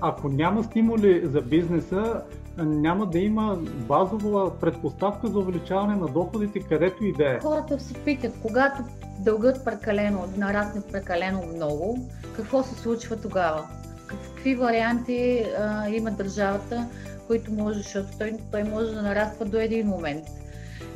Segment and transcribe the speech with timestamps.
[0.00, 2.22] ако няма стимули за бизнеса,
[2.58, 7.40] няма да има базова предпоставка за увеличаване на доходите, където и да е.
[7.40, 8.82] Хората се питат, когато
[9.18, 11.98] дългът прекалено, нарасне прекалено много,
[12.36, 13.68] какво се случва тогава?
[14.06, 16.86] Какви варианти а, има държавата,
[17.26, 20.24] които може, защото той, той може да нараства до един момент.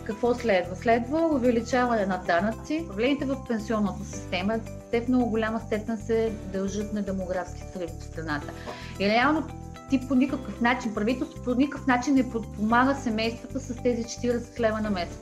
[0.05, 0.77] Какво следва?
[0.77, 2.85] Следва увеличаване на данъци.
[2.89, 4.55] Проблемите в пенсионната система,
[4.91, 8.53] те в много голяма степен се дължат на демографски срив в страната.
[9.01, 9.43] И реално
[9.91, 14.81] ти по никакъв начин, правителството по никакъв начин не подпомага семействата с тези 40 лева
[14.81, 15.19] на месец.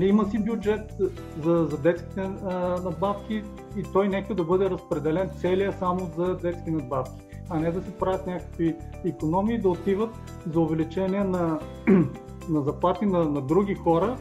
[0.00, 0.92] Има си бюджет
[1.42, 2.20] за, за детските
[2.84, 3.42] надбавки
[3.76, 7.90] и той нека да бъде разпределен целия само за детски надбавки, а не да се
[7.90, 10.10] правят някакви економии, да отиват
[10.52, 11.58] за увеличение на,
[12.48, 14.18] на заплати на, на други хора.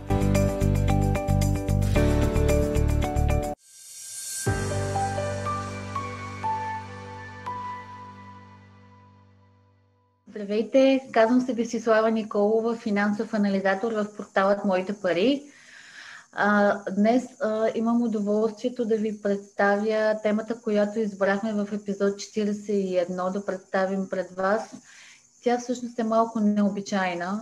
[10.29, 15.43] Здравейте, казвам се Десислава Николова, финансов анализатор в порталът Моите пари.
[16.97, 17.23] Днес
[17.75, 24.75] имам удоволствието да ви представя темата, която избрахме в епизод 41 да представим пред вас.
[25.43, 27.41] Тя всъщност е малко необичайна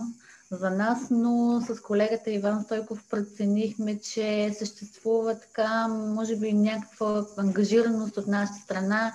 [0.50, 8.16] за нас, но с колегата Иван Стойков преценихме, че съществува така, може би някаква ангажираност
[8.16, 9.12] от наша страна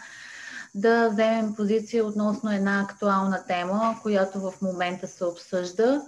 [0.76, 6.02] да вземем позиция относно една актуална тема, която в момента се обсъжда.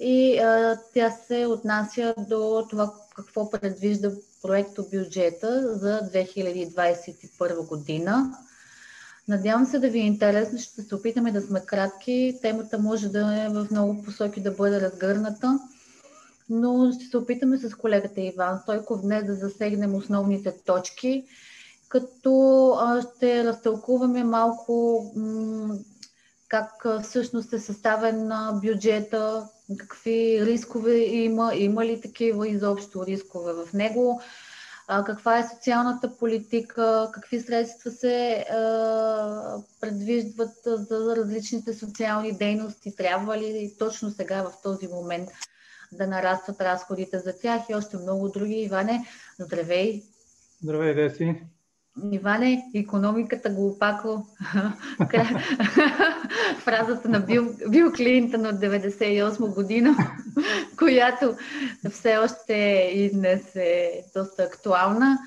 [0.00, 4.10] И а, тя се отнася до това какво предвижда
[4.42, 8.38] проекто бюджета за 2021 година.
[9.30, 12.38] Надявам се да ви е интересно, ще се опитаме да сме кратки.
[12.42, 15.58] Темата може да е в много посоки да бъде разгърната,
[16.48, 21.24] но ще се опитаме с колегата Иван Стойков днес да засегнем основните точки
[21.88, 25.04] като ще разтълкуваме малко
[26.48, 28.30] как всъщност е съставен
[28.62, 34.20] бюджета, какви рискове има, има ли такива изобщо рискове в него,
[35.06, 38.44] каква е социалната политика, какви средства се
[39.80, 45.28] предвиждат за различните социални дейности, трябва ли точно сега в този момент
[45.92, 48.54] да нарастват разходите за тях и още много други.
[48.54, 49.06] Иване,
[49.38, 50.02] здравей!
[50.62, 51.42] Здравей, Деси!
[52.12, 54.26] Иване, економиката го опако.
[56.58, 59.96] Фразата на Бил, Бил Клинтън от 98 година,
[60.78, 61.36] която
[61.90, 62.54] все още
[62.94, 65.18] и днес е доста актуална.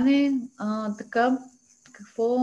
[0.00, 1.38] Не, а, така,
[1.92, 2.38] какво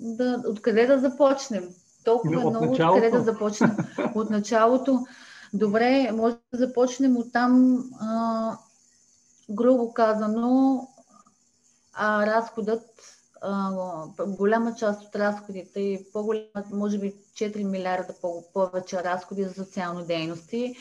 [0.00, 1.64] да, откъде да започнем?
[2.04, 2.96] Толкова от много, началото.
[2.96, 3.76] откъде да започнем?
[4.14, 5.06] От началото.
[5.52, 8.56] Добре, може да започнем от там, а,
[9.50, 10.88] грубо казано,
[11.94, 12.82] а разходът,
[14.26, 18.14] голяма част от разходите и по-голяма, може би 4 милиарда
[18.54, 20.76] повече разходи за социални дейности,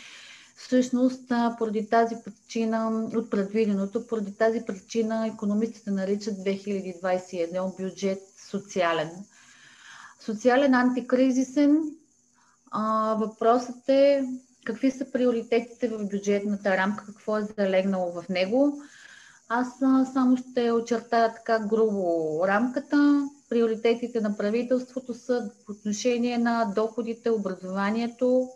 [0.56, 8.20] всъщност поради тази причина, от предвиденото, поради тази причина економистите наричат 2021 бюджет
[8.50, 9.10] социален.
[10.20, 11.82] Социален антикризисен.
[13.18, 14.24] Въпросът е
[14.66, 18.82] какви са приоритетите в бюджетната рамка, какво е залегнало в него
[19.56, 19.78] аз
[20.14, 23.30] само ще очертая така грубо рамката.
[23.50, 28.50] Приоритетите на правителството са по отношение на доходите, образованието,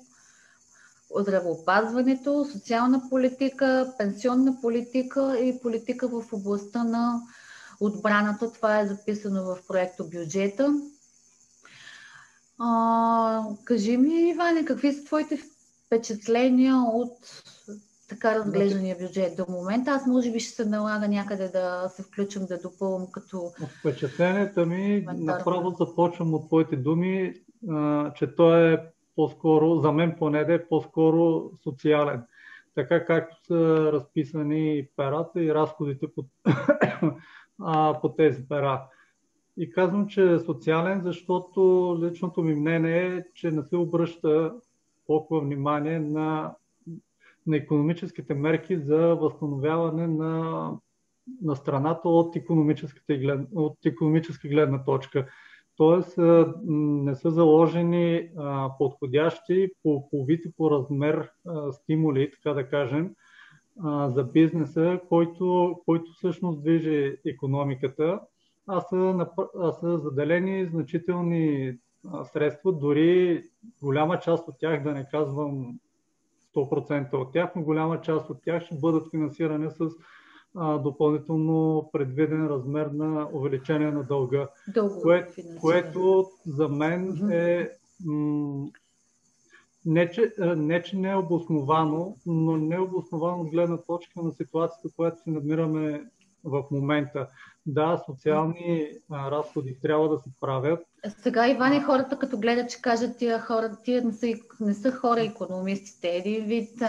[1.20, 7.22] здравеопазването, социална политика, пенсионна политика и политика в областта на
[7.80, 8.52] отбраната.
[8.52, 10.82] Това е записано в проекто бюджета.
[12.60, 15.38] А, кажи ми, Иване, какви са твоите
[15.86, 17.18] впечатления от
[18.10, 19.92] така разглеждания бюджет до момента.
[19.92, 23.52] Аз може би ще се налага някъде да се включвам, да допълвам като...
[23.80, 27.34] Впечатлението ми, направо започвам от твоите думи,
[28.16, 28.78] че той е
[29.16, 32.24] по-скоро, за мен поне да е по-скоро социален.
[32.76, 36.24] Така както са разписани перата и разходите по,
[38.02, 38.84] по тези пера.
[39.58, 41.62] И казвам, че е социален, защото
[42.02, 44.54] личното ми мнение е, че не се обръща
[45.08, 46.56] толкова внимание на
[47.48, 50.72] на економическите мерки за възстановяване на,
[51.42, 52.36] на страната от,
[53.54, 55.28] от економическа гледна точка.
[55.76, 56.18] Тоест
[56.68, 58.30] не са заложени
[58.78, 61.32] подходящи по, по вид и по размер
[61.72, 63.16] стимули, така да кажем,
[64.08, 68.20] за бизнеса, който, който всъщност движи економиката,
[68.68, 69.28] а са,
[69.60, 71.74] а са заделени значителни
[72.24, 73.44] средства, дори
[73.84, 75.80] голяма част от тях, да не казвам
[76.58, 79.90] 100% от тях, но голяма част от тях ще бъдат финансирани с
[80.56, 85.28] а, допълнително предвиден размер на увеличение на дълга, Дълго кое,
[85.62, 87.70] което за мен е
[88.06, 88.68] м-
[89.86, 94.32] не че, не, че не е обосновано, но не е обосновано от гледна точка на
[94.32, 96.04] ситуацията, която се намираме
[96.44, 97.28] в момента.
[97.68, 100.80] Да, социални разходи трябва да се правят.
[101.22, 105.22] Сега, Иване, хората като гледат, че кажат тия хора, тия не са, не са хора
[105.22, 106.82] економистите, един вид.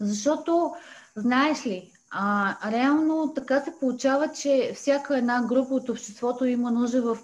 [0.00, 0.74] Защото,
[1.16, 7.02] знаеш ли, а, реално така се получава, че всяка една група от обществото има нужда
[7.02, 7.18] в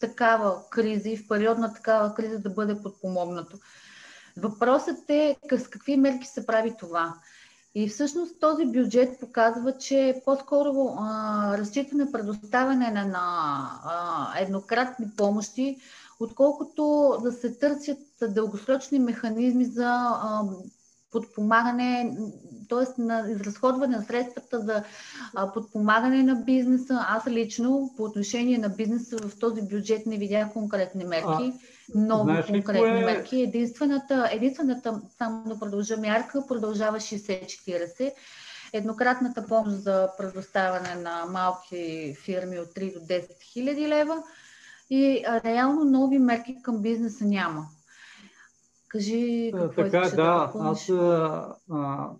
[0.00, 3.58] такава криза и в период на такава криза да бъде подпомогнато.
[4.36, 7.14] Въпросът е с какви мерки се прави това.
[7.74, 13.10] И всъщност този бюджет показва, че по-скоро а, разчита на предоставяне на,
[13.84, 15.76] а, еднократни помощи,
[16.20, 20.42] отколкото да се търсят дългосрочни механизми за а,
[21.10, 22.16] подпомагане,
[22.68, 23.02] т.е.
[23.02, 24.84] на изразходване на средствата за
[25.54, 26.98] подпомагане на бизнеса.
[27.08, 31.52] Аз лично по отношение на бизнеса в този бюджет не видях конкретни мерки.
[31.94, 33.04] Много Знаеш конкретни кое...
[33.04, 33.40] мерки.
[33.42, 38.12] Единствената, единствената, само да продължа мярка, продължава 60-40.
[38.72, 44.22] Еднократната помощ за предоставяне на малки фирми от 3 до 10 хиляди лева
[44.90, 47.66] и реално нови мерки към бизнеса няма.
[48.88, 52.10] Кажи какво така, да, да аз а,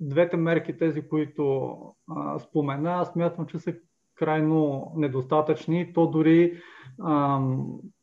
[0.00, 1.76] двете мерки, тези, които
[2.10, 3.74] а, спомена, аз смятам, че са
[4.14, 5.92] крайно недостатъчни.
[5.92, 6.62] То дори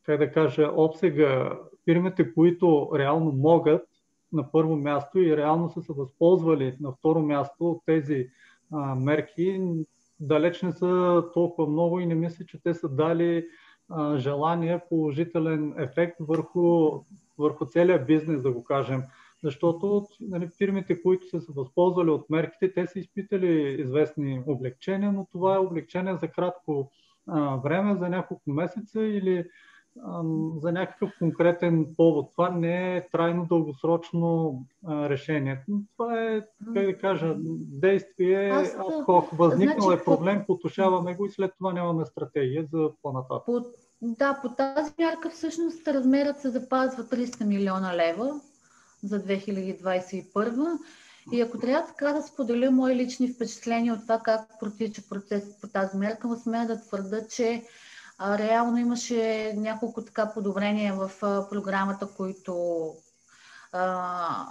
[0.02, 3.82] как да кажа, обсега фирмите, които реално могат
[4.32, 8.28] на първо място и реално са се възползвали на второ място от тези
[8.72, 9.60] а, мерки,
[10.20, 13.46] далеч не са толкова много и не мисля, че те са дали
[13.88, 16.90] а, желание, положителен ефект върху,
[17.38, 19.02] върху целия бизнес, да го кажем.
[19.44, 25.26] Защото нали, фирмите, които са се възползвали от мерките, те са изпитали известни облегчения, но
[25.32, 26.90] това е облегчение за кратко
[27.26, 29.44] а, време, за няколко месеца или
[30.62, 32.30] за някакъв конкретен повод.
[32.32, 34.58] Това не е трайно дългосрочно
[34.88, 35.64] решение.
[35.96, 36.40] Това е,
[36.74, 37.34] как да кажа,
[37.80, 39.30] действие адхок.
[39.32, 43.44] Възникнал значи, е проблем, потушаваме го и след това нямаме стратегия за по-нататък.
[43.46, 43.64] По,
[44.02, 48.40] да, по тази мярка всъщност размерът се запазва 300 милиона лева
[49.02, 50.78] за 2021.
[51.32, 55.68] И ако трябва така да споделя мои лични впечатления от това как протича процесът по
[55.68, 57.62] тази мерка, смея да твърда, че
[58.22, 62.84] а, реално имаше няколко така подобрения в а, програмата, които
[63.72, 64.46] а,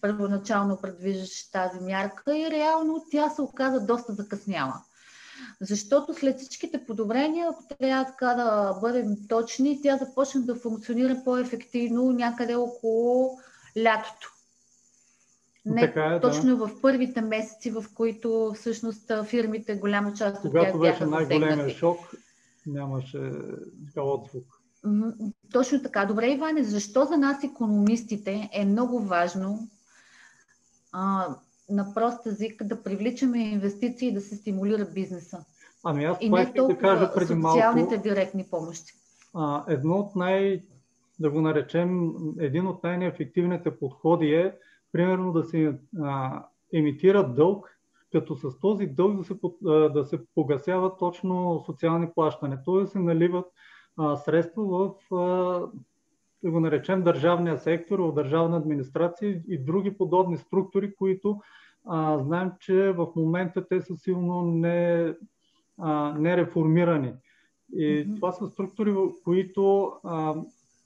[0.00, 4.74] първоначално предвиждаше тази мярка и реално тя се оказа доста закъсняла.
[5.60, 12.12] Защото след всичките подобрения, ако трябва така да бъдем точни, тя започна да функционира по-ефективно
[12.12, 13.38] някъде около
[13.78, 14.32] лятото.
[15.66, 16.66] Не така е, точно да.
[16.66, 21.68] в първите месеци, в които всъщност фирмите, голяма част от Когато тях бяха беше най-големия
[21.68, 21.98] шок,
[22.72, 23.32] нямаше
[23.86, 24.60] така отзвук.
[25.52, 26.04] Точно така.
[26.04, 29.58] Добре, Иване, защо за нас економистите е много важно
[30.92, 31.26] а,
[31.70, 35.44] на прост език да привличаме инвестиции и да се стимулира бизнеса?
[35.84, 38.92] Ами аз и не толкова да кажа преди социалните малко, директни помощи.
[39.34, 40.62] А, едно от най,
[41.20, 44.54] да го наречем, един от най-неефективните подходи е,
[44.92, 46.44] примерно да се а,
[46.74, 47.79] емитира дълг
[48.12, 49.34] като с този дълг да се,
[49.92, 52.86] да се погасяват точно социални плащания, т.е.
[52.86, 53.46] се наливат
[53.96, 55.18] а, средства в, а,
[56.42, 61.40] да го наречем, държавния сектор, в държавна администрация и други подобни структури, които
[61.86, 65.14] а, знаем, че в момента те са силно не,
[65.78, 67.12] а, нереформирани.
[67.72, 68.16] И mm-hmm.
[68.16, 70.34] това са структури, които а,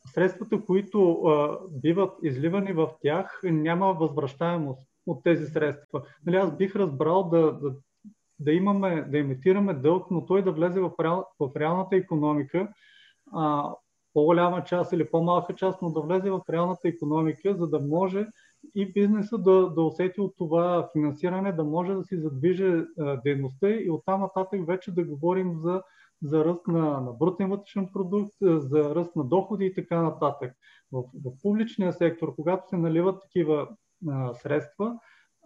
[0.06, 6.02] средствата, които а, биват изливани в тях, няма възвръщаемост от тези средства.
[6.26, 7.74] Нали, аз бих разбрал да, да,
[8.38, 12.68] да имаме, да имитираме дълг, но той да влезе в, реал, в реалната економика,
[13.32, 13.74] а,
[14.14, 18.26] по-голяма част или по-малка част, но да влезе в реалната економика, за да може
[18.74, 22.84] и бизнеса да, да усети от това финансиране, да може да си задвижи
[23.24, 25.82] дейността и оттам нататък вече да говорим за,
[26.22, 30.52] за ръст на, на брутен вътрешен продукт, за ръст на доходи и така нататък.
[30.92, 33.68] В, в публичния сектор, когато се наливат такива
[34.10, 34.98] а, средства,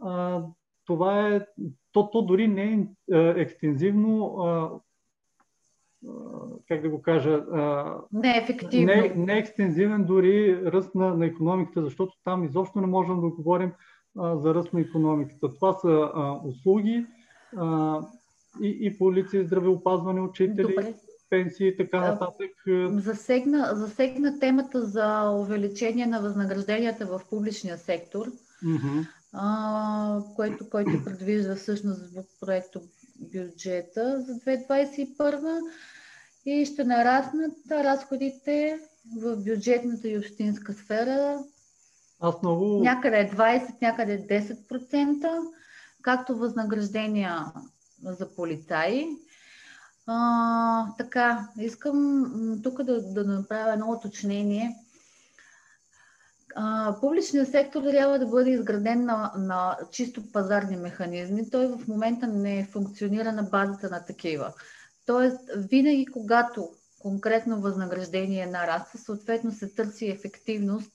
[0.02, 0.42] а,
[0.84, 1.46] това е,
[1.92, 2.86] то, то дори не е
[3.40, 4.70] екстензивно, а,
[6.68, 7.44] как да го кажа,
[8.12, 8.86] не е ефективно.
[8.86, 13.28] Не, не е екстензивен дори ръст на, на економиката, защото там изобщо не можем да
[13.28, 13.72] говорим
[14.18, 15.54] а, за ръст на економиката.
[15.54, 17.06] Това са а, услуги
[17.56, 18.00] а,
[18.62, 20.62] и, и полиция, здравеопазване, учители.
[20.62, 20.94] Добре
[21.30, 22.50] пенсии и така нататък.
[22.90, 28.26] Засегна, засегна темата за увеличение на възнагражденията в публичния сектор,
[28.64, 29.06] mm-hmm.
[29.32, 32.80] а, което, който предвижда всъщност в проекто
[33.18, 35.60] бюджета за 2021
[36.46, 38.80] и ще нараснат разходите
[39.16, 41.38] в бюджетната и общинска сфера.
[42.20, 42.80] Аз много...
[42.82, 45.40] Някъде 20, някъде 10%,
[46.02, 47.44] както възнаграждения
[48.02, 49.06] за полицаи.
[50.06, 54.76] А, така, искам тук да, да направя едно уточнение.
[57.00, 61.50] Публичният сектор трябва да бъде изграден на, на чисто пазарни механизми.
[61.50, 64.52] Той в момента не функционира на базата на такива.
[65.06, 70.92] Тоест, винаги когато конкретно възнаграждение нараства, съответно се търси ефективност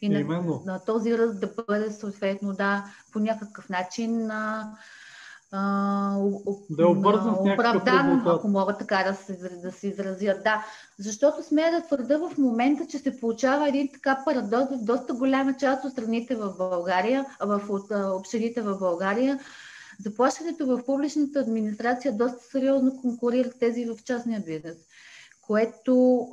[0.00, 4.30] и на, на този ръст да бъде съответно да по някакъв начин
[5.52, 10.40] да е обвързан с оправдан, ако мога така да се, да се изразя.
[10.44, 10.64] Да,
[10.98, 15.56] защото смея да твърда в момента, че се получава един така парадокс в доста голяма
[15.56, 19.40] част от страните в България, в от, общините в България.
[20.00, 24.76] Заплащането в публичната администрация доста сериозно конкурира тези в частния бизнес,
[25.46, 26.26] което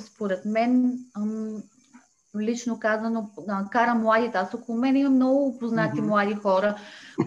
[0.00, 0.98] според мен
[2.36, 3.30] лично казано,
[3.70, 4.38] кара младите.
[4.38, 6.06] Аз около мен имам много познати mm-hmm.
[6.06, 6.76] млади хора,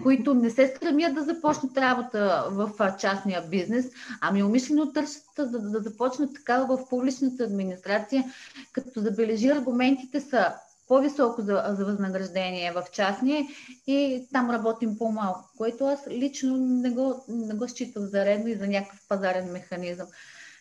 [0.02, 3.86] които не се стремят да започнат работа в частния бизнес,
[4.20, 8.24] ами умишлено търсят да, да започнат така в публичната администрация,
[8.72, 10.52] като забележи аргументите са
[10.88, 13.46] по-високо за, за възнаграждение в частния
[13.86, 18.54] и там работим по-малко, което аз лично не го, не го считам за редно и
[18.54, 20.06] за някакъв пазарен механизъм.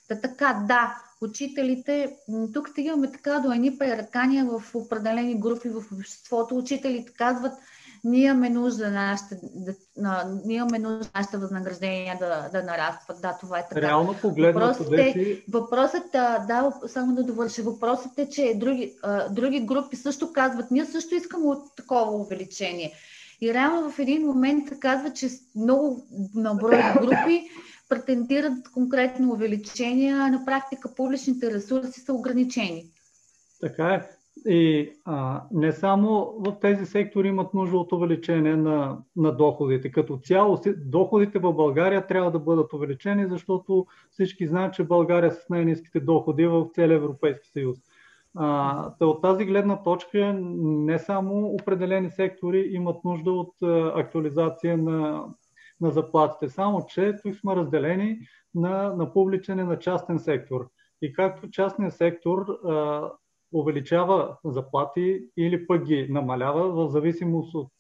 [0.08, 2.16] Та така, да, учителите,
[2.54, 6.58] тук стигаме така до едни преръкания в определени групи в обществото.
[6.58, 7.54] Учителите казват,
[8.04, 9.40] ние имаме нужда на нашите,
[9.98, 13.22] да, ние имаме нужда нашите възнаграждения да, да нарастват.
[13.22, 13.82] Да, това е така.
[13.82, 18.94] Реално погледнато въпросът е, въпросът, да, само да довърша, въпросът е, че други,
[19.32, 22.94] други групи също казват, ние също искаме от такова увеличение.
[23.42, 27.50] И реално в един момент казва, че много на брой групи
[27.92, 32.84] претендират конкретно увеличения, а на практика публичните ресурси са ограничени.
[33.62, 34.02] Така е.
[34.46, 39.92] И а, не само в тези сектори имат нужда от увеличение на, на доходите.
[39.92, 45.32] Като цяло, доходите в България трябва да бъдат увеличени, защото всички знаят, че България е
[45.32, 47.78] с най-низките доходи в целия Европейски съюз.
[48.36, 53.54] А, от тази гледна точка не само определени сектори имат нужда от
[53.96, 55.26] актуализация на
[55.82, 56.50] на заплатите.
[56.50, 58.20] Само, че тук сме разделени
[58.56, 60.70] на, на публичен и на частен сектор.
[61.02, 63.10] И както частният сектор а,
[63.54, 67.72] увеличава заплати или пък ги намалява в зависимост от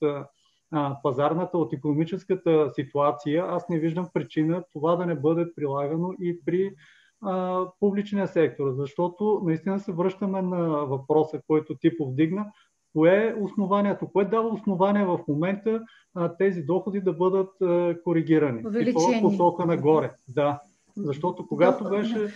[0.71, 6.45] а, пазарната, от економическата ситуация, аз не виждам причина това да не бъде прилагано и
[6.45, 6.71] при
[7.21, 12.45] а, публичния сектор, защото наистина се връщаме на въпроса, който ти повдигна,
[12.93, 14.07] Кое е основанието?
[14.13, 15.81] Кое дава основание в момента
[16.15, 18.67] а, тези доходи да бъдат а, коригирани?
[18.67, 19.17] Увеличени.
[19.17, 20.11] И посока нагоре.
[20.27, 20.61] Да.
[20.97, 22.33] Защото когато беше...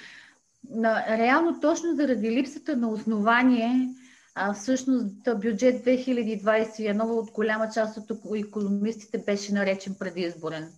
[1.09, 3.89] Реално точно заради липсата на основание,
[4.35, 10.69] а, всъщност бюджет 2021 от голяма част от економистите беше наречен предизборен.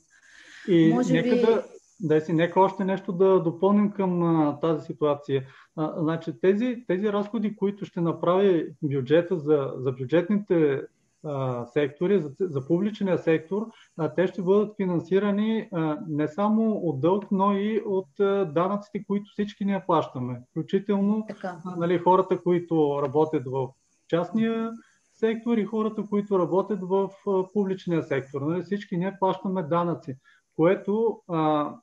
[0.68, 1.42] И Може нека би...
[1.42, 1.64] да,
[2.00, 5.46] да си, нека още нещо да допълним към а, тази ситуация.
[5.76, 10.82] А, значи, тези, тези разходи, които ще направи бюджета за, за бюджетните
[11.24, 17.02] а, сектори, за, за публичния сектор, а, те ще бъдат финансирани а, не само от
[17.02, 20.42] дълг, но и от а, данъците, които всички ние плащаме.
[20.52, 23.68] Включително а, нали, хората, които работят в
[24.08, 24.72] частния
[25.14, 28.42] сектор и хората, които работят в а, публичния сектор.
[28.42, 30.18] Нали, всички ние плащаме данъци,
[30.56, 31.74] което а,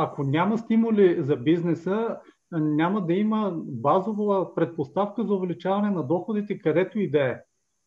[0.00, 2.16] ако няма стимули за бизнеса,
[2.52, 7.40] няма да има базова предпоставка за увеличаване на доходите където и да е.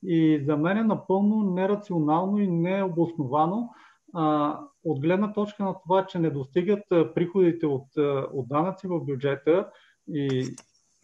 [0.03, 3.69] И за мен е напълно нерационално и необосновано
[4.13, 7.87] а, от гледна точка на това, че не достигат приходите от,
[8.33, 9.69] от данъци в бюджета
[10.07, 10.45] и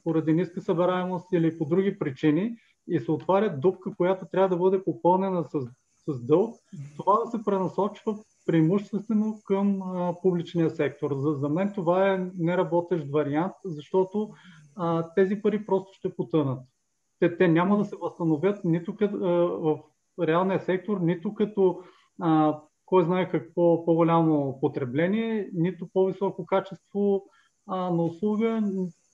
[0.04, 2.56] поради ниска събираемост или по други причини
[2.88, 5.60] и се отваря дупка, която трябва да бъде попълнена с,
[6.08, 6.56] с дълг,
[6.98, 8.16] това да се пренасочва
[8.48, 11.16] преимуществено към а, публичния сектор.
[11.16, 14.30] За, за мен това е неработещ вариант, защото
[14.76, 16.60] а, тези пари просто ще потънат.
[17.20, 19.80] Те, те няма да се възстановят нито като, а, в
[20.28, 21.82] реалния сектор, нито като
[22.22, 27.24] а, кой знае какво по-голямо потребление, нито по-високо качество
[27.68, 28.64] а, на услуга,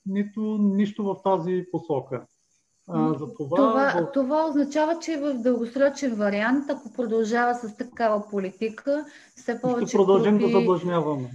[0.05, 2.25] нито нищо в тази посока.
[2.87, 9.05] А, за това, това, това означава, че в дългосрочен вариант, ако продължава с такава политика,
[9.35, 9.87] все повече.
[9.87, 10.51] Ще продължим групи...
[10.51, 11.29] да задлъжняваме.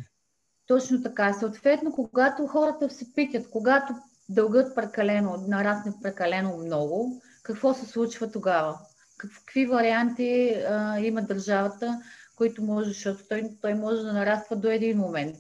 [0.67, 1.33] Точно така.
[1.33, 3.95] Съответно, когато хората се питат, когато
[4.29, 8.79] дългът прекалено, нарасне прекалено много, какво се случва тогава?
[9.19, 12.01] Какви варианти а, има държавата,
[12.37, 15.37] които може, защото той, той може да нараства до един момент.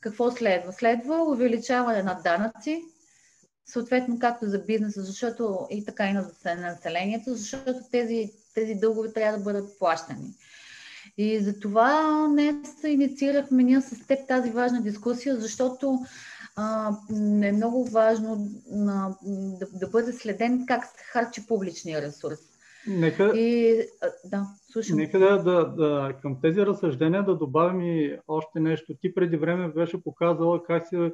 [0.00, 0.72] Какво следва?
[0.72, 2.84] Следва увеличаване на данъци,
[3.68, 9.38] съответно както за бизнеса, защото и така и на населението, защото тези, тези дългове трябва
[9.38, 10.34] да бъдат плащани.
[11.18, 15.98] И затова днес инициирахме ние с теб тази важна дискусия, защото
[16.56, 16.96] а,
[17.42, 18.48] е много важно
[18.88, 19.14] а,
[19.58, 22.38] да, да бъде следен как се харчи публичния ресурс.
[22.86, 23.76] Нека, и,
[24.24, 24.96] да, слушам.
[24.96, 28.94] нека да, да, да, към тези разсъждения да добавим и още нещо.
[29.00, 31.12] Ти преди време беше показала как се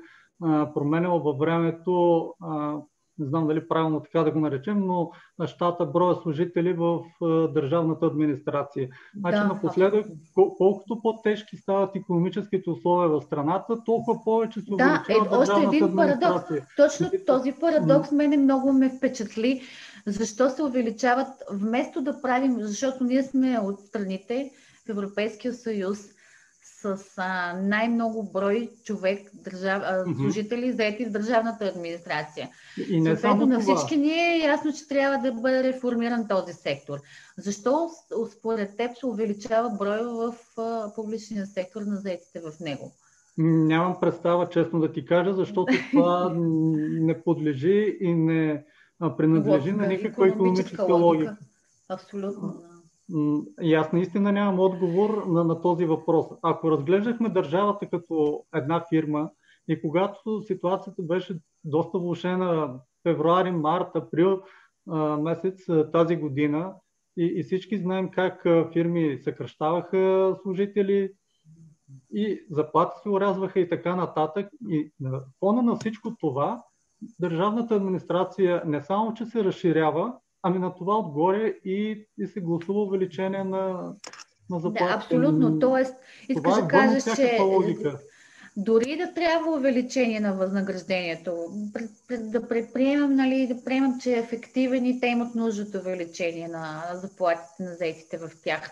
[0.75, 2.35] променяла във времето
[3.19, 5.11] не знам дали правилно така да го наречем, но
[5.47, 7.01] щата броя служители в
[7.55, 8.89] държавната администрация.
[9.19, 15.37] Значи да, напоследък, колкото по-тежки стават економическите условия в страната, толкова повече се увеличава да,
[15.37, 16.45] е, още един парадокс.
[16.77, 19.63] Точно този парадокс мене много ме впечатли.
[20.07, 24.51] Защо се увеличават, вместо да правим, защото ние сме от страните
[24.87, 25.99] в Европейския съюз,
[26.85, 32.51] с а, най-много брой човек, държав, а, служители, заети в държавната администрация.
[32.89, 36.99] И не само на всички ние е ясно, че трябва да бъде реформиран този сектор.
[37.39, 37.89] Защо
[38.39, 42.93] според теб се увеличава броя в а, публичния сектор на заетите в него?
[43.39, 48.65] Нямам представа, честно да ти кажа, защото това не подлежи и не
[49.17, 51.05] принадлежи на никаква економическа логика.
[51.05, 51.37] логика.
[51.89, 52.55] Абсолютно.
[53.63, 56.27] И аз наистина нямам отговор на, на този въпрос.
[56.43, 59.31] Ако разглеждахме държавата като една фирма
[59.69, 64.43] и когато ситуацията беше доста влушена февруари, март, април
[64.91, 66.75] а, месец тази година
[67.17, 71.11] и, и всички знаем как фирми съкръщаваха служители
[72.13, 74.49] и заплати се урязваха и така нататък.
[74.69, 76.63] И на фона на всичко това
[77.21, 80.15] държавната администрация не само, че се разширява,
[80.47, 83.93] Ами на това отгоре и, и се гласува увеличение на,
[84.51, 84.85] на заплатите.
[84.85, 85.59] Да, абсолютно.
[85.59, 85.95] Тоест,
[86.29, 87.99] искаш е да кажеш, че логика.
[88.57, 91.47] дори да трябва увеличение на възнаграждението,
[92.21, 96.83] да предприемам, нали, да приемам, че е ефективен и те имат нужда от увеличение на
[96.95, 98.71] заплатите на заетите в тях.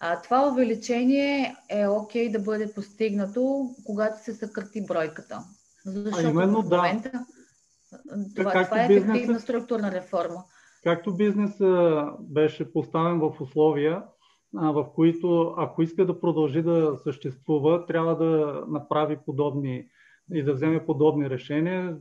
[0.00, 5.44] А, това увеличение е окей okay да бъде постигнато, когато се съкрати бройката.
[5.84, 8.24] Защото а именно, в момента да.
[8.36, 9.40] това, това е ефективна бизнеса...
[9.40, 10.44] структурна реформа
[10.86, 11.60] както бизнес
[12.20, 14.02] беше поставен в условия,
[14.52, 19.86] в които ако иска да продължи да съществува, трябва да направи подобни
[20.34, 21.96] и да вземе подобни решения,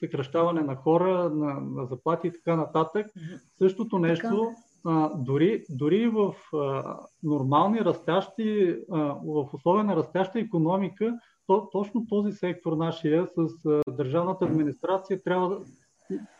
[0.00, 3.06] съкръщаване на хора, на, на заплати и така нататък.
[3.58, 4.46] Същото нещо,
[4.84, 12.06] а, дори, дори в а, нормални растящи, а, в условия на растяща економика, то, точно
[12.06, 15.56] този сектор нашия с а, държавната администрация трябва да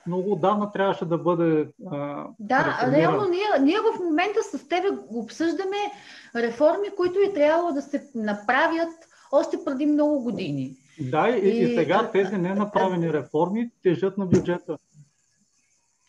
[0.06, 1.68] много отдавна трябваше да бъде.
[1.90, 5.76] А, да, реално ние, ние в момента с тебе обсъждаме
[6.36, 8.92] реформи, които е трябвало да се направят
[9.32, 10.76] още преди много години.
[11.00, 14.78] Да, и, и, и сега тези ненаправени реформи тежат на бюджета.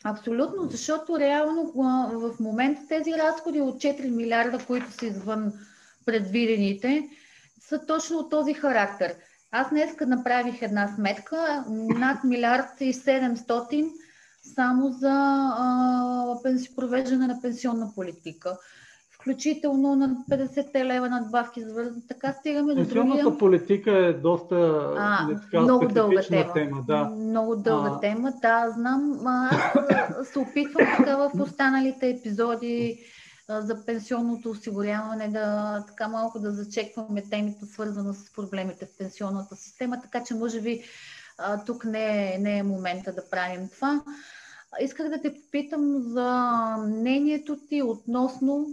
[0.04, 1.72] Абсолютно, защото реално
[2.19, 5.54] в момента тези разходи от 4 милиарда, които са извън
[6.06, 7.10] предвидените,
[7.60, 9.15] са точно от този характер.
[9.52, 13.92] Аз днес направих една сметка, над милиард и 700
[14.56, 15.12] само за
[15.58, 16.36] а,
[16.76, 18.58] провеждане на пенсионна политика.
[19.12, 21.92] Включително на 50 лева надбавки за.
[22.08, 23.04] Така стигаме до другия.
[23.04, 24.56] Пенсионната политика е доста
[24.98, 26.54] а, не, така, много дълга тема.
[26.54, 27.04] тема да.
[27.06, 28.00] Много дълга а...
[28.00, 29.20] тема, да, знам.
[29.26, 33.00] Аз се опитвам така в останалите епизоди
[33.50, 40.02] за пенсионното осигуряване, да така малко да зачекваме темите, свързана с проблемите в пенсионната система,
[40.02, 40.84] така че може би
[41.66, 44.04] тук не е, не е момента да правим това.
[44.82, 46.32] Исках да те попитам за
[46.88, 48.68] мнението ти относно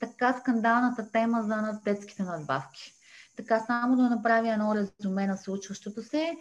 [0.00, 2.94] така скандалната тема за детските надбавки.
[3.36, 6.36] Така само да направя едно резюме на случващото се.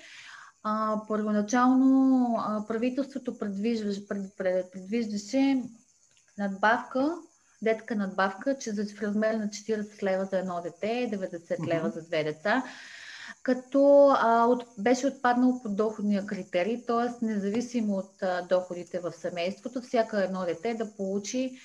[0.63, 5.63] А, първоначално а, правителството предвиждаше, пред, пред, предвиждаше
[6.37, 7.15] надбавка
[7.61, 12.23] детска надбавка, че в размер на 40 лева за едно дете, 90 лева за две
[12.23, 12.63] деца,
[13.43, 17.25] като а, от, беше отпаднал под доходния критерий, т.е.
[17.25, 21.59] независимо от а, доходите в семейството, всяка едно дете да получи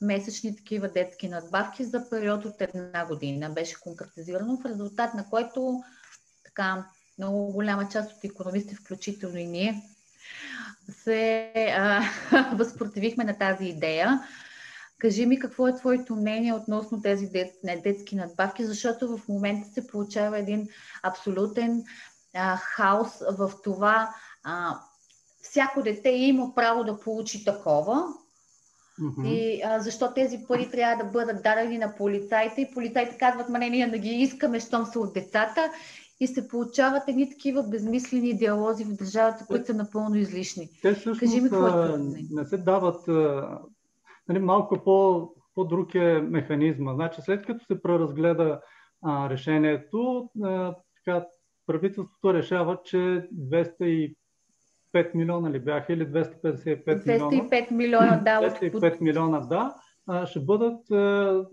[0.00, 3.50] месечни такива детски надбавки за период от една година.
[3.50, 5.82] Беше конкретизирано, в резултат на което
[6.44, 6.86] така
[7.18, 9.82] много голяма част от економисти, включително и ние,
[10.90, 12.02] се а,
[12.54, 14.20] възпротивихме на тази идея.
[14.98, 19.68] Кажи ми какво е твоето мнение относно тези дет, не, детски надбавки, защото в момента
[19.68, 20.68] се получава един
[21.02, 21.84] абсолютен
[22.34, 23.08] а, хаос
[23.38, 24.10] в това.
[24.44, 24.78] А,
[25.42, 28.04] всяко дете има право да получи такова,
[29.00, 29.28] Mm-hmm.
[29.28, 33.58] И а, защо тези пари трябва да бъдат дадени на полицайите и полицайите казват, ма
[33.58, 35.70] не, ние да ги искаме, щом са от децата
[36.20, 40.70] и се получават едни такива безмислени диалози в държавата, които са напълно излишни.
[40.82, 41.98] Те всъщност Кажи ми, какво е
[42.30, 43.08] не се дават
[44.28, 46.94] нали, малко по, по-друг е механизма.
[46.94, 48.60] Значи след като се преразгледа
[49.04, 51.26] а, решението, а, така,
[51.66, 54.14] правителството решава, че 205
[55.14, 57.30] милиона ли бяха или 255 милиона?
[57.30, 58.40] 205 милиона, да.
[58.40, 59.74] 205 милиона, да,
[60.06, 61.44] а, ще бъдат а,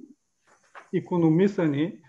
[0.93, 1.99] економисани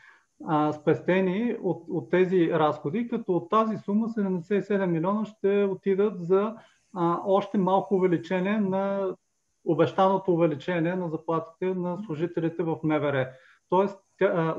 [0.47, 6.55] а, спестени от, от тези разходи, като от тази сума 77 милиона ще отидат за
[6.95, 9.15] а, още малко увеличение на
[9.67, 13.29] обещаното увеличение на заплатите на служителите в МВР.
[13.69, 13.99] Тоест,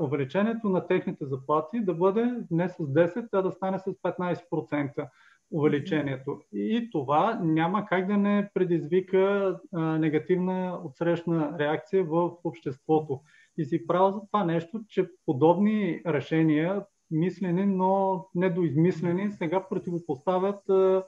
[0.00, 5.08] увеличението на техните заплати да бъде не с 10, а да стане с 15%
[5.50, 6.40] увеличението.
[6.52, 13.20] И това няма как да не предизвика а, негативна отсрещна реакция в обществото.
[13.58, 21.04] И си правя за това нещо, че подобни решения, мислени, но недоизмислени, сега противопоставят а,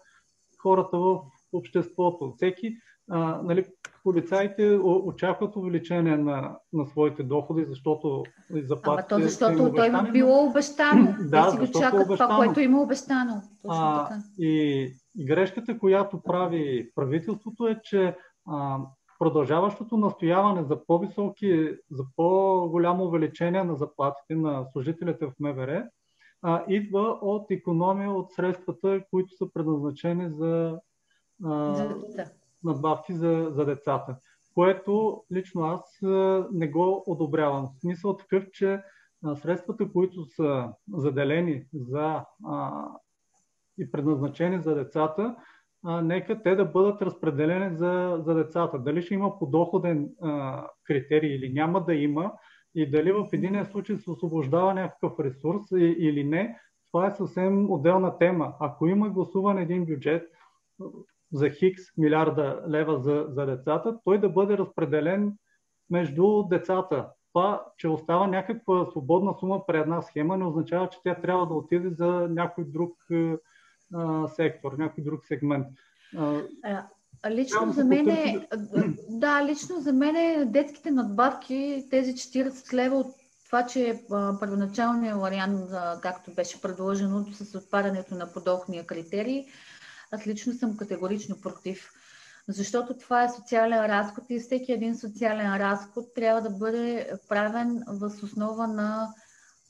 [0.62, 1.20] хората в
[1.52, 2.32] обществото.
[2.36, 2.76] Всеки,
[3.10, 3.64] а, нали,
[4.04, 9.14] полицаите очакват увеличение на, на своите доходи, защото заплатите...
[9.14, 11.14] Ама то защото той има било обещано.
[11.28, 13.42] да, Те си го чакат е това, което има обещано.
[13.62, 14.20] Точно а, така.
[14.38, 18.16] И, и грешката, която прави правителството е, че
[18.48, 18.78] а,
[19.18, 25.86] продължаващото настояване за по-високи, за по-голямо увеличение на заплатите на служителите в МВР
[26.42, 30.80] а, идва от економия от средствата, които са предназначени за,
[31.44, 32.24] а, за
[32.64, 34.16] надбавки за, за децата.
[34.55, 37.68] Което лично аз а, не го одобрявам.
[37.68, 38.83] В смисъл такъв, че
[39.25, 42.87] а, средствата, които са заделени за а,
[43.79, 45.37] и предназначени за децата,
[45.85, 48.79] а, нека те да бъдат разпределени за, за децата.
[48.79, 52.33] Дали ще има подоходен а, критерий или няма да има
[52.75, 56.59] и дали в един случай се освобождава някакъв ресурс и, или не,
[56.90, 58.55] това е съвсем отделна тема.
[58.61, 60.23] Ако има гласуван един бюджет
[61.32, 65.36] за хикс милиарда лева за, за децата, той да бъде разпределен
[65.90, 67.08] между децата.
[67.32, 71.54] Това, че остава някаква свободна сума при една схема, не означава, че тя трябва да
[71.54, 72.92] отиде за някой друг
[73.94, 75.66] а, сектор, някой друг сегмент.
[76.16, 76.42] А,
[77.30, 78.48] лично за мен е,
[79.08, 83.06] да, лично за мен е детските надбавки, тези 40 лева от
[83.46, 84.00] това, че
[84.40, 85.70] първоначалният вариант,
[86.02, 89.44] както беше предложено с отпадането на подоходния критерий,
[90.11, 91.90] аз лично съм категорично против.
[92.49, 98.23] Защото това е социален разход и всеки един социален разход трябва да бъде правен въз
[98.23, 99.14] основа на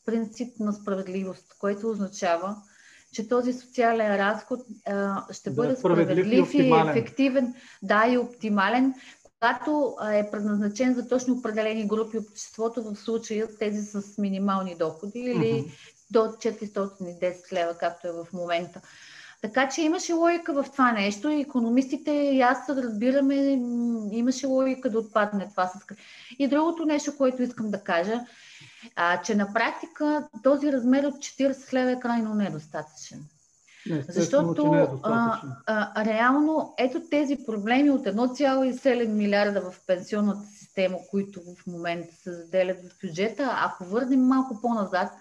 [0.07, 2.57] принцип на справедливост, което означава,
[3.13, 8.95] че този социален разход а, ще да, бъде справедлив и, и ефективен, да, и оптимален,
[9.41, 15.65] когато е предназначен за точно определени групи обществото, в случая тези с минимални доходи или
[15.65, 15.73] mm-hmm.
[16.11, 18.81] до 410 лева, както е в момента.
[19.43, 21.29] Така че имаше логика в това нещо.
[21.29, 23.35] Економистите и аз разбираме,
[24.13, 25.67] имаше логика да отпадне това.
[25.67, 25.73] С...
[26.39, 28.21] И другото нещо, което искам да кажа,
[28.97, 33.25] а, че на практика този размер от 40 лева е крайно недостатъчен.
[33.87, 40.47] Не, Защото не е а, а, реално ето тези проблеми от 1,7 милиарда в пенсионната
[40.47, 45.13] система, които в момента се заделят в бюджета, ако върнем малко по-назад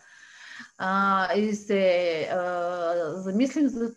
[0.77, 3.91] а, и се а, замислим за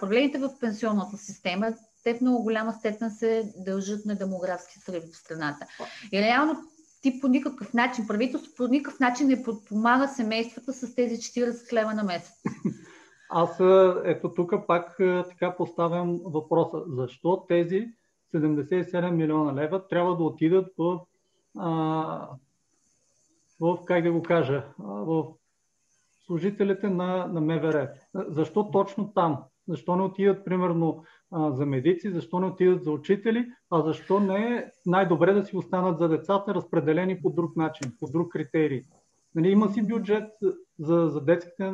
[0.00, 1.74] проблемите в пенсионната система,
[2.04, 5.66] те в много голяма степен се дължат на демографски срив в страната.
[6.12, 6.56] И реално
[7.02, 11.94] ти по никакъв начин, правителството по никакъв начин не подпомага семействата с тези 40 лева
[11.94, 12.42] на месец.
[13.30, 13.60] Аз
[14.04, 14.96] ето тук пак
[15.28, 16.82] така поставям въпроса.
[16.86, 17.88] Защо тези
[18.34, 21.00] 77 милиона лева трябва да отидат в,
[21.58, 22.28] а,
[23.60, 25.26] в как да го кажа, в
[26.26, 27.90] служителите на, на МВР?
[28.14, 29.38] Защо точно там?
[29.68, 34.64] Защо не отидат, примерно, за медици, защо не отидат за учители, а защо не е
[34.86, 38.82] най-добре да си останат за децата, разпределени по друг начин, по друг критерий.
[39.34, 40.30] Нали, има си бюджет
[40.78, 41.72] за, за детските а,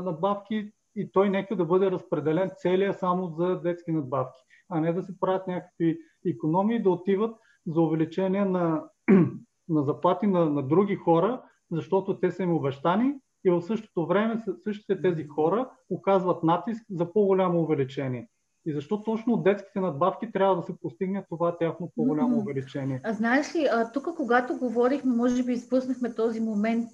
[0.00, 5.02] надбавки и той нека да бъде разпределен целия само за детски надбавки, а не да
[5.02, 7.36] се правят някакви економии, да отиват
[7.66, 8.84] за увеличение на,
[9.68, 14.42] на заплати на, на други хора, защото те са им обещани и в същото време
[14.64, 18.28] същите тези хора оказват натиск за по-голямо увеличение.
[18.66, 23.00] И защо точно от детските надбавки трябва да се постигне това тяхно по-голямо увеличение?
[23.04, 26.90] А знаеш ли, тук когато говорихме, може би изпуснахме този момент,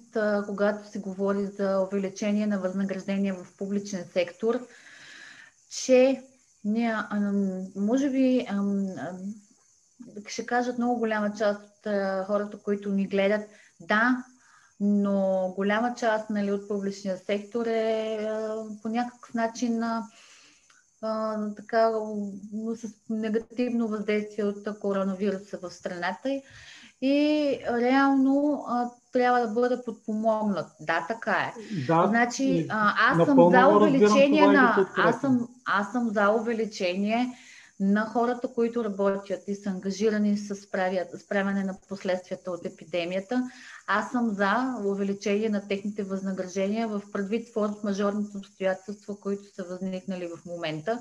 [0.47, 4.59] когато се говори за увеличение на възнаграждение в публичен сектор,
[5.69, 6.23] че
[6.65, 6.95] не,
[7.75, 8.47] може би
[10.27, 13.49] ще кажат много голяма част от а, хората, които ни гледат,
[13.81, 14.23] да,
[14.81, 18.19] но голяма част нали, от публичния сектор е
[18.81, 19.83] по някакъв начин
[21.01, 21.91] а, така,
[22.75, 26.41] с негативно въздействие от коронавируса в страната
[27.01, 30.67] и реално а, трябва да бъде подпомогнат.
[30.79, 31.53] Да, така е.
[31.87, 34.87] Да, значи, а, аз съм за увеличение на.
[34.97, 37.37] Аз съм, аз съм за увеличение
[37.81, 40.55] на хората, които работят и са ангажирани с
[41.17, 43.49] справяне на последствията от епидемията.
[43.87, 50.45] Аз съм за увеличение на техните възнаграждения в предвид форс-мажорните обстоятелства, които са възникнали в
[50.45, 50.99] момента.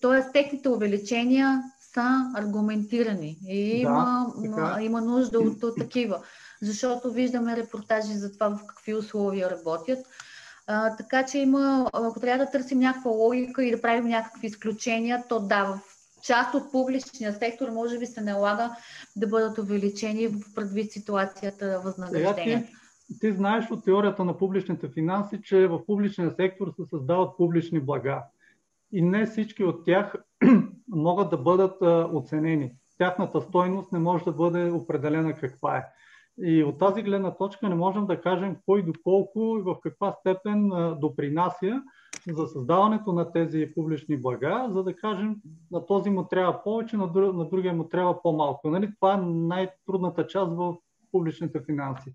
[0.00, 1.62] Тоест, техните увеличения
[1.94, 6.22] са аргументирани и има, да, има нужда от, от такива,
[6.62, 9.98] защото виждаме репортажи за това в какви условия работят.
[10.66, 15.24] А, така че има, ако трябва да търсим някаква логика и да правим някакви изключения,
[15.28, 15.89] то да, в
[16.22, 18.76] част от публичния сектор може би се налага
[19.16, 22.66] да бъдат увеличени в предвид ситуацията възнаграждения.
[23.06, 27.80] Ти, ти знаеш от теорията на публичните финанси, че в публичния сектор се създават публични
[27.80, 28.22] блага.
[28.92, 30.14] И не всички от тях
[30.88, 31.76] могат да бъдат
[32.12, 32.72] оценени.
[32.98, 35.84] Тяхната стойност не може да бъде определена каква е.
[36.42, 40.70] И от тази гледна точка не можем да кажем кой доколко и в каква степен
[41.00, 41.82] допринася
[42.28, 45.36] за създаването на тези публични блага, за да кажем
[45.70, 48.70] на този му трябва повече, на, друг, на другия му трябва по-малко.
[48.70, 48.94] Нали?
[48.94, 50.76] Това е най-трудната част в
[51.12, 52.14] публичните финанси.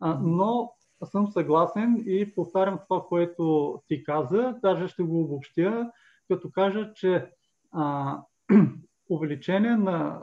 [0.00, 0.72] А, но
[1.04, 5.90] съм съгласен и повтарям това, което ти каза, даже ще го обобщя,
[6.28, 7.30] като кажа, че
[7.72, 8.18] а,
[9.10, 10.22] увеличение на,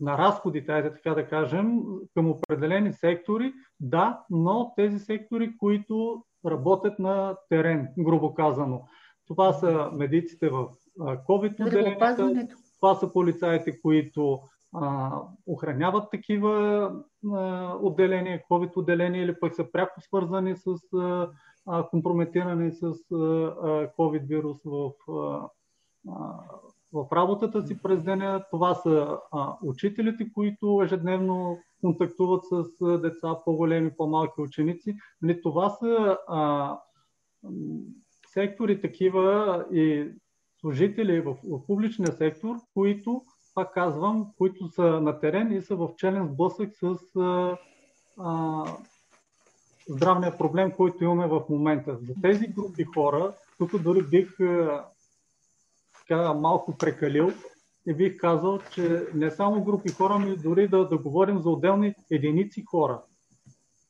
[0.00, 1.82] на разходите, айде така да кажем,
[2.14, 8.82] към определени сектори, да, но тези сектори, които работят на терен, грубо казано.
[9.26, 10.66] Това са медиците в
[10.98, 12.48] COVID отделенията,
[12.80, 14.40] това са полицаите, които
[14.74, 15.12] а,
[15.46, 16.92] охраняват такива
[17.32, 20.66] а, отделения, COVID отделения или пък са пряко свързани с
[20.98, 21.28] а,
[21.90, 22.92] компрометиране с
[23.98, 24.90] COVID вирус в,
[26.92, 28.44] в работата си през деня.
[28.50, 34.96] Това са а, учителите, които ежедневно контактуват с деца, по-големи, по-малки ученици.
[35.22, 36.78] Нали, това са а,
[38.32, 40.08] сектори такива и
[40.60, 43.22] служители в, в публичния сектор, които,
[43.54, 47.58] пак казвам, които са на терен и са в челен сблъсък с а,
[48.18, 48.64] а,
[49.88, 51.98] здравния проблем, който имаме в момента.
[52.02, 54.36] За тези групи хора, тук дори бих
[56.08, 57.30] така малко прекалил
[57.86, 61.50] и бих казал, че не само групи хора, но и дори да, да говорим за
[61.50, 63.02] отделни единици хора,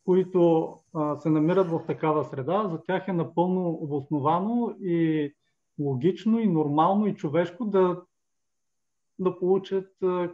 [0.05, 5.33] които а, се намират в такава среда, за тях е напълно обосновано и
[5.81, 8.02] логично и нормално и човешко да,
[9.18, 9.88] да получат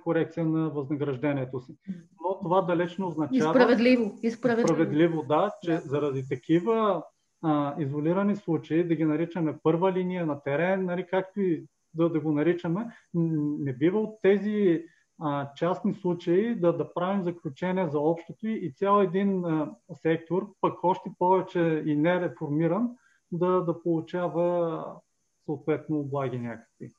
[0.05, 1.77] корекция на възнаграждението си.
[2.25, 3.37] Но това далеч не означава...
[3.37, 4.18] И справедливо.
[4.23, 5.23] И справедливо.
[5.29, 7.03] да, че заради такива
[7.42, 12.20] а, изолирани случаи, да ги наричаме първа линия на терен, нали, както и да, да
[12.20, 14.85] го наричаме, не бива от тези
[15.20, 20.85] а, частни случаи да, да правим заключение за общото и, цял един а, сектор, пък
[20.85, 22.90] още повече и не реформиран,
[23.33, 24.85] да, да получава
[25.44, 26.92] съответно облаги някакви.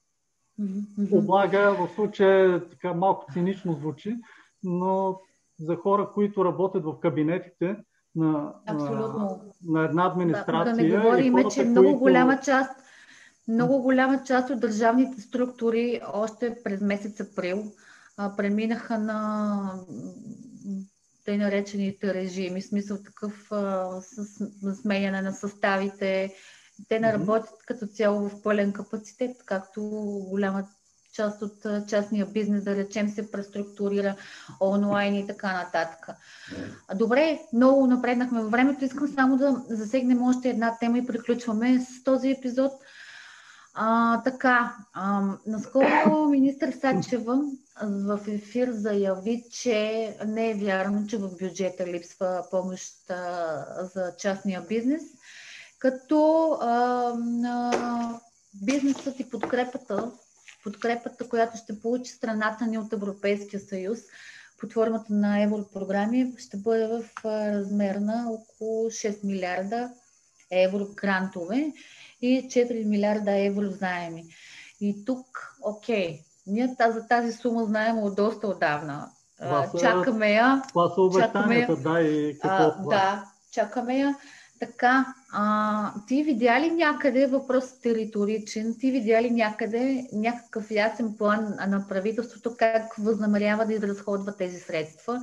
[1.12, 4.16] Облага в случая така малко цинично звучи,
[4.64, 5.20] но
[5.60, 7.78] за хора, които работят в кабинетите
[8.16, 10.76] на, на, на една администрация.
[10.76, 12.00] Да, да не говорим, хората, че много които...
[12.00, 12.83] голяма част
[13.48, 17.72] много голяма част от държавните структури още през месец април
[18.18, 19.74] а, преминаха на
[21.26, 24.26] тъй наречените режими, смисъл такъв а, с
[24.82, 26.34] сменяне на съставите.
[26.88, 29.82] Те не работят като цяло в пълен капацитет, както
[30.30, 30.68] голяма
[31.14, 34.16] част от частния бизнес, да речем, се преструктурира
[34.62, 36.08] онлайн и така нататък.
[36.96, 38.86] Добре, много напреднахме във времето.
[38.86, 42.72] Искам само да засегнем още една тема и приключваме с този епизод–
[43.74, 47.42] а, така, а, наскоро министър Сачева
[47.82, 54.62] в ефир заяви, че не е вярно, че в бюджета липсва помощ а, за частния
[54.62, 55.02] бизнес,
[55.80, 57.14] като а,
[57.46, 58.20] а,
[58.54, 60.12] бизнесът и подкрепата,
[60.64, 64.00] подкрепата, която ще получи страната ни от Европейския съюз
[64.60, 69.90] под формата на европрограми, ще бъде в размер на около 6 милиарда
[70.52, 71.74] евро грантове
[72.24, 74.26] и 4 милиарда евро заеми.
[74.82, 79.10] И тук, окей, ние за тази сума знаем от доста отдавна.
[79.42, 80.64] Това са, чакаме я.
[80.70, 84.16] Това са обещанията, да, и какво а, Да, чакаме я.
[84.60, 91.18] Така, а, ти видя ли някъде, въпрос е риторичен, ти видя ли някъде някакъв ясен
[91.18, 95.22] план на правителството как възнамерява да изразходва тези средства?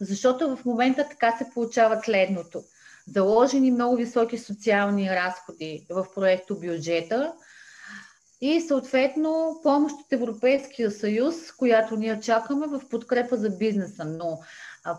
[0.00, 2.62] Защото в момента така се получава следното.
[3.06, 7.32] Заложени много високи социални разходи в проекто бюджета
[8.40, 14.04] и съответно помощ от Европейския съюз, която ние чакаме в подкрепа за бизнеса.
[14.04, 14.38] Но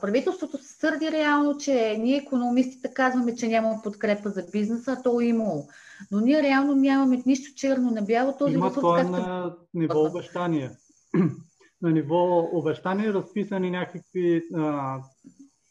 [0.01, 5.21] правителството се сърди реално, че ние економистите казваме, че няма подкрепа за бизнеса, а то
[5.21, 5.67] е имало.
[6.11, 8.37] Но ние реално нямаме нищо черно на бяло.
[8.39, 9.09] Този Има това как...
[9.09, 10.71] на ниво обещания.
[11.81, 14.97] на ниво обещания разписани някакви а,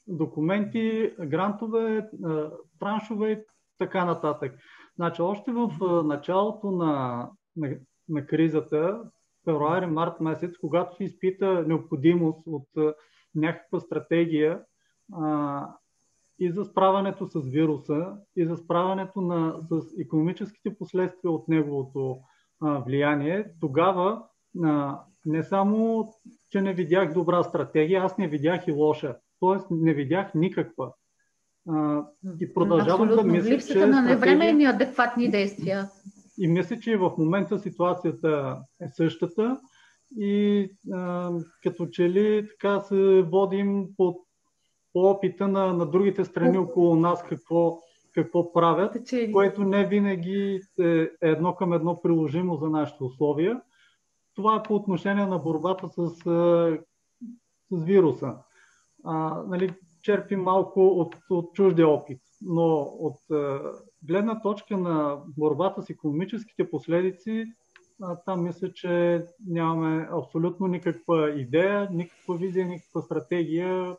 [0.09, 3.39] документи, грантове, а, траншове и
[3.79, 4.59] така нататък.
[4.97, 5.71] Значи, още в
[6.05, 7.77] началото на, на,
[8.09, 9.03] на кризата,
[9.45, 12.69] февруари-март месец, когато се изпита необходимост от
[13.35, 14.61] някаква стратегия
[15.15, 15.67] а,
[16.39, 22.19] и за справянето с вируса, и за справянето на, с економическите последствия от неговото
[22.63, 24.23] а, влияние, тогава
[24.65, 26.09] а, не само,
[26.51, 29.17] че не видях добра стратегия, аз не видях и лоша.
[29.41, 30.93] Тоест не видях никаква.
[32.41, 33.17] И продължавам Абсолютно.
[33.17, 35.89] да мисля, Липсата че на невременни адекватни действия.
[36.39, 39.61] И мисля, че в момента ситуацията е същата
[40.19, 41.31] и а,
[41.63, 44.27] като че ли така се водим по,
[44.93, 47.79] по опита на, на другите страни около нас какво,
[48.15, 49.33] какво правят, Течели.
[49.33, 53.61] което не винаги е едно към едно приложимо за нашите условия.
[54.35, 56.09] Това е по отношение на борбата с,
[57.71, 58.35] с вируса.
[59.07, 63.21] А, нали, черпим малко от, от чуждия опит, но от
[64.03, 67.45] гледна точка на борбата с економическите последици,
[68.03, 73.97] а, там мисля, че нямаме абсолютно никаква идея, никаква визия, никаква стратегия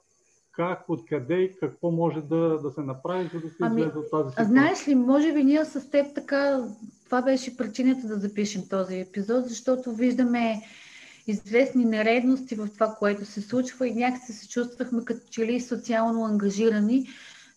[0.57, 4.11] как, откъде и какво може да, да се направи, за да се ами, излезе от
[4.11, 4.45] тази ситуация.
[4.45, 6.67] Знаеш ли, може би ние с теб така,
[7.05, 10.61] това беше причината да запишем този епизод, защото виждаме
[11.27, 16.25] известни нередности в това, което се случва и някакси се чувствахме като че ли социално
[16.25, 17.07] ангажирани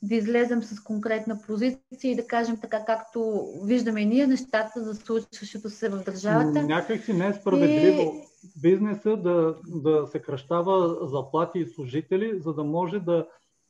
[0.02, 5.70] да излезем с конкретна позиция и да кажем така, както виждаме ние нещата за случващото
[5.70, 6.62] се в държавата.
[6.62, 8.60] Някак си не е справедливо и...
[8.62, 13.26] бизнеса да, да се кръщава заплати и служители, за да може да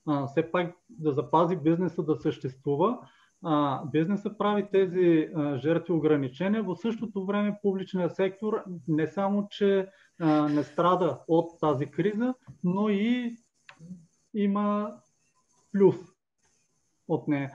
[0.07, 2.99] а, все пак да запази бизнеса да съществува.
[3.44, 6.62] А, бизнеса прави тези а, жертви ограничения.
[6.62, 9.88] В същото време публичният сектор не само, че
[10.20, 13.37] а, не страда от тази криза, но и
[14.35, 14.94] има
[15.72, 15.96] плюс
[17.09, 17.53] от нея.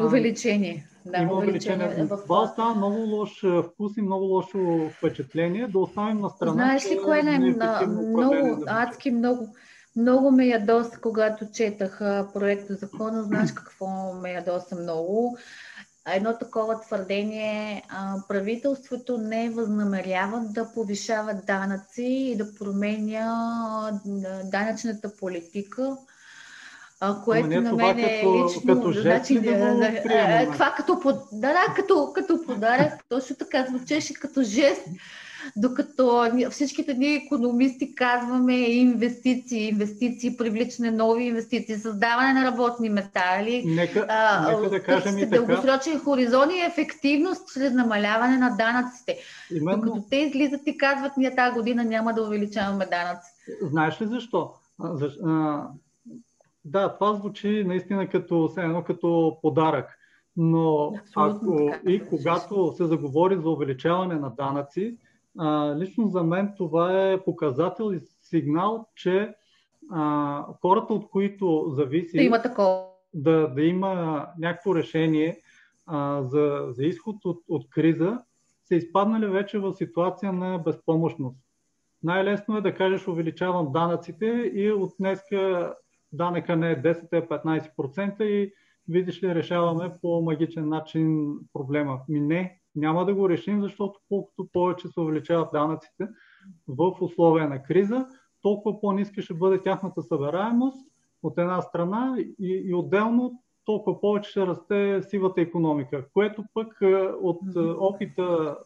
[0.00, 0.86] Увеличение.
[1.06, 1.86] Да, има увеличение.
[1.86, 2.22] увеличение.
[2.24, 5.66] Това остава много лош вкус и много лошо впечатление.
[5.66, 6.52] Да оставим на страна.
[6.52, 9.54] Знаеш ли кое е много, адски много,
[9.96, 11.98] много ме ядоса, когато четах
[12.34, 13.22] проекта закона.
[13.22, 15.38] Знаеш какво ме ядоса много?
[16.14, 17.82] Едно такова твърдение,
[18.28, 24.00] правителството не възнамерява да повишава данъци и да променя
[24.44, 25.96] данъчната политика
[27.24, 28.62] което не, на мен е като, лично...
[28.66, 31.00] Като значи, да, да, това като,
[31.32, 34.82] да, да, като, като подарък, точно така звучеше като жест,
[35.56, 43.62] докато всичките ние економисти казваме инвестиции, инвестиции, привличане нови инвестиции, създаване на работни места, или
[43.66, 45.36] нека, а, нека да кажем и така.
[45.36, 49.18] дългосрочен хоризонт и ефективност чрез намаляване на данъците.
[49.56, 49.82] Именно...
[49.82, 53.30] Докато те излизат и казват, ние тази година няма да увеличаваме данъци.
[53.62, 54.50] Знаеш ли защо?
[56.64, 59.96] Да, това звучи наистина като, все едно като подарък.
[60.36, 64.96] Но ако така, и когато се заговори за увеличаване на данъци,
[65.38, 69.34] а, лично за мен това е показател и сигнал, че
[69.90, 72.84] а, хората, от които зависи да има, такова.
[73.14, 75.38] Да, да има някакво решение
[75.86, 78.18] а, за, за изход от, от криза,
[78.64, 81.38] са изпаднали вече в ситуация на безпомощност.
[82.02, 85.74] Най-лесно е да кажеш увеличавам данъците и от днеска
[86.12, 88.52] данъка не е 10, е 15% и
[88.88, 92.00] видиш ли, решаваме по магичен начин проблема.
[92.08, 96.08] Ми не, няма да го решим, защото колкото повече се увеличават данъците
[96.68, 98.06] в условия на криза,
[98.42, 100.86] толкова по-ниска ще бъде тяхната събираемост
[101.22, 106.94] от една страна и, и отделно толкова повече ще расте сивата економика, което пък е,
[107.22, 108.56] от е, опита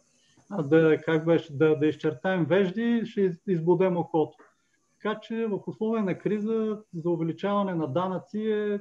[0.63, 4.37] да, как беше, да, да изчертаем вежди, ще избудем окото.
[5.03, 8.79] Така че в условия на криза за увеличаване на данъци е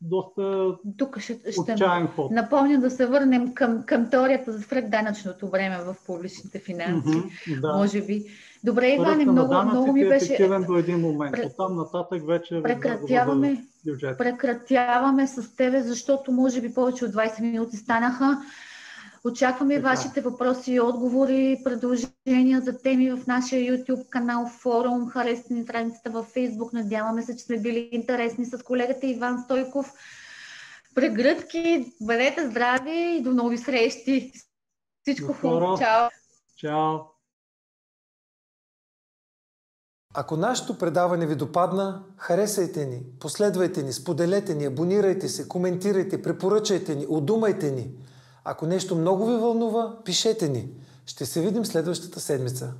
[0.00, 2.30] доста Тук ще, ще ход.
[2.30, 7.08] напомня да се върнем към, към теорията за свръхданъчното време в публичните финанси.
[7.08, 7.76] Mm-hmm, да.
[7.76, 8.24] Може би.
[8.64, 10.34] Добре, Иване, много, много ми беше...
[10.34, 11.32] Е до един момент.
[11.32, 11.46] Пре...
[11.46, 12.62] Оттам нататък вече...
[12.62, 13.64] Прекратяваме,
[14.18, 18.38] прекратяваме с тебе, защото може би повече от 20 минути станаха.
[19.26, 19.88] Очакваме така.
[19.88, 26.10] вашите въпроси и отговори, предложения за теми в нашия YouTube канал, форум, харесате ни страницата
[26.10, 26.72] във Facebook.
[26.72, 29.92] Надяваме се, че сме били интересни с колегата Иван Стойков.
[30.94, 34.32] Прегръдки, бъдете здрави и до нови срещи.
[35.02, 35.78] Всичко хубаво.
[35.78, 36.08] Чао!
[36.56, 36.98] Чао!
[40.14, 46.94] Ако нашето предаване ви допадна, харесайте ни, последвайте ни, споделете ни, абонирайте се, коментирайте, препоръчайте
[46.94, 47.90] ни, удумайте ни–
[48.48, 50.68] ако нещо много ви вълнува, пишете ни.
[51.06, 52.72] Ще се видим следващата седмица.